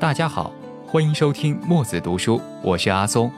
[0.00, 0.50] 大家好，
[0.86, 3.30] 欢迎收听墨子读书，我是阿松。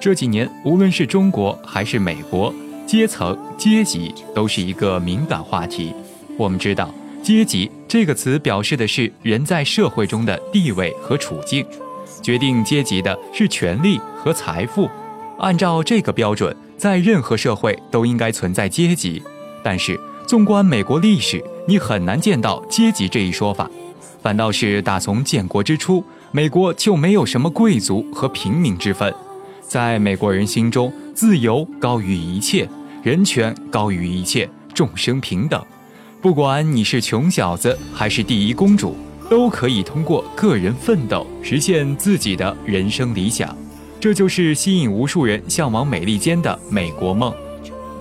[0.00, 2.52] 这几年，无论是中国还是美国，
[2.86, 5.94] 阶层、阶级都是一个敏感话题。
[6.38, 6.88] 我们知道，
[7.22, 11.66] 阶级这个词表示的是人在社会中的地位和处境，
[12.22, 14.88] 决定阶级的是权力和财富。
[15.38, 19.22] 按照这个标准，在任何社会都应该存在阶级。
[19.62, 20.00] 但是，
[20.32, 23.70] 纵观美国历史，你很难见到阶级这一说法。
[24.22, 29.14] 反倒是打从建国之初，美国就没有什么贵族和平民之分。
[29.60, 32.66] 在美国人心中，自由高于一切，
[33.02, 35.62] 人权高于一切，众生平等。
[36.22, 38.96] 不管你是穷小子还是第一公主，
[39.28, 43.54] 都可以通过个人奋斗实现自己的人生理想。
[44.00, 47.30] 这就是吸引无数人向往美利坚的美国梦。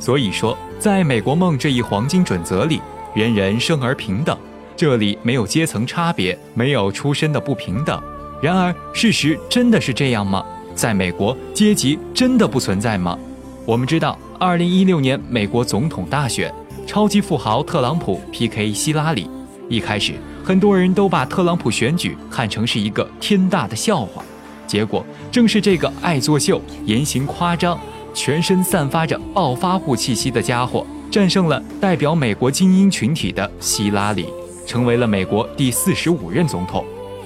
[0.02, 2.82] 所以说，在美国梦这一黄金准则里，
[3.14, 4.36] 人人生而平等。
[4.76, 8.02] 这里没有阶层差别，没有出身的不平等。
[8.42, 10.44] 然而，事实真的是这样吗？
[10.74, 13.16] 在美国，阶级真的不存在吗？
[13.64, 16.52] 我们知道，二零一六年美国总统大选，
[16.88, 19.30] 超级富豪特朗普 PK 希拉里。
[19.70, 20.14] 一开始，
[20.44, 24.24] 很多人都把特朗普选举看成是一个天大的笑话。
[24.66, 27.80] 结果，正是这个爱作秀、言行夸张、
[28.14, 34.28] 全身散发着暴发户气息的家伙，战胜了代表美国精英群体的希拉里。
[34.68, 36.86] 成为了美国第四十五任总统。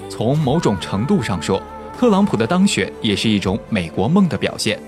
[0.09, 1.61] 从某种程度上说，
[1.95, 4.79] 特朗普的当选也是一种美国梦的表现，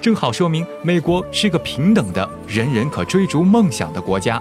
[0.00, 4.40] 正好说明美国是个平等的、人人可追逐梦想的国家。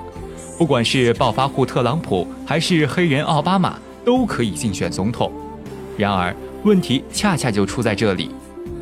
[0.58, 5.32] 不管是暴发户特朗普，还是黑人奥巴马，都可以竞选总统。
[5.98, 8.30] 然而，问题恰恰就出在这里：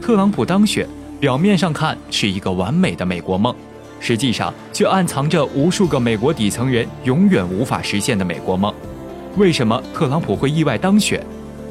[0.02, 0.88] 特朗普当选，
[1.26, 3.52] 表面上看是一个完美的美国梦。
[4.00, 8.72] 实际上，却暗藏着无数个美国底层人永远无法实现的美国梦。
[9.36, 11.20] 为什么特朗普会意外当选？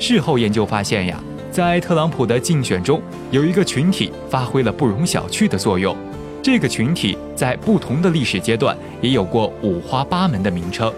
[0.00, 1.20] 事后研究发现呀，
[1.52, 3.00] 在特朗普的竞选中，
[3.30, 5.96] 有一个群体发挥了不容小觑的作用。
[6.42, 10.92] 这个群体在不同的历史阶段也有过五花八门的名称，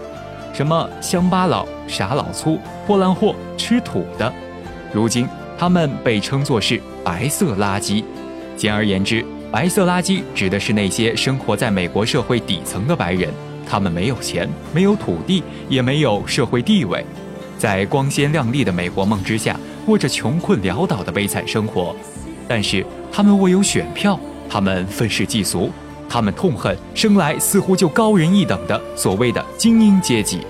[0.51, 2.57] 什么乡巴佬、傻老粗、
[2.87, 4.33] 破烂货、吃土的。
[4.91, 5.29] 如今，
[5.59, 8.03] 他们被称作是白色垃圾。
[8.57, 9.23] 简而言之。
[9.49, 13.33] 白色垃圾指的是那些生活在美国社会底层的白人，
[13.65, 17.05] 他们没有钱，没有土地，也没有社会地位，
[17.57, 21.95] 在光鲜亮丽的美国梦之下，过着穷困潦倒的悲惨生活。
[22.45, 24.19] 但是他们握有选票，
[24.49, 25.71] 他们愤世嫉俗，
[26.09, 30.45] 他们痛恨生来似乎就高人一等的所谓的精英阶级。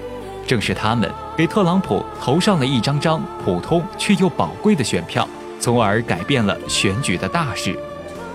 [0.47, 1.07] 正是他们
[1.37, 5.27] 给特朗普投上了一张张普通却又宝贵的选票，
[5.59, 7.77] 从而改变了选举的大势。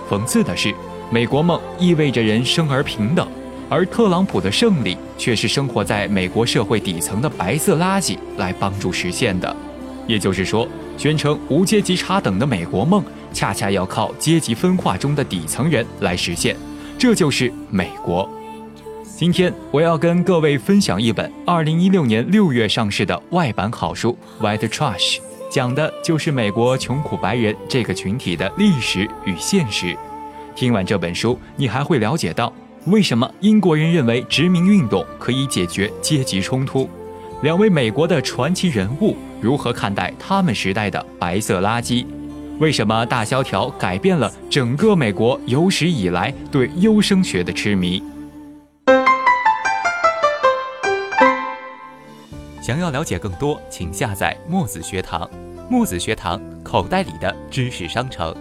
[0.09, 0.73] 讽刺的是，
[1.11, 3.27] 美国梦意味着人生而平等，
[3.69, 9.55] 而特朗普的胜利却是生活在美国社会底层的白色垃圾来帮助实现的。
[10.05, 16.55] 也就是说，宣称无阶级差等的美国梦，恰恰要靠阶级分化中的底层人来实现。
[16.97, 18.29] 这就是美国。
[19.15, 25.17] 今天我要跟各位分享一本2016年6月上市的外版好书《White Trash》。
[25.53, 29.95] 讲的就是美国穷苦白人这个群体的历史与现实。
[30.55, 32.51] 听完这本书，你还会了解到
[32.87, 36.89] 为什么英国人认为殖民运动可以解决阶级冲突，
[37.43, 42.03] 两位美国的传奇人物如何看待他们时代的白色垃圾，
[42.57, 48.01] 为什么大萧条改变了整个美国有史以来对优生学的痴迷。
[52.63, 55.29] 想要了解更多，请下载墨子学堂。
[55.69, 58.33] 墨子学堂，口袋里的知识商城。